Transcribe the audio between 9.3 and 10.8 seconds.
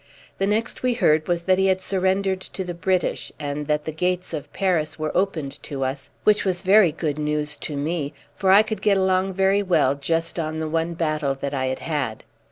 very well just on the